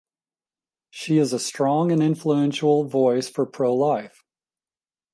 [0.89, 4.23] She is a strong and influential voice for "pro-life".